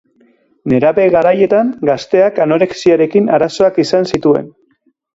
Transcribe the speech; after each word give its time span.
Nerabe 0.71 1.05
garaietan 1.17 1.69
gazteak 1.91 2.43
anorexiarekin 2.49 3.33
arazoak 3.39 3.83
izan 3.89 4.15
zituen. 4.15 4.55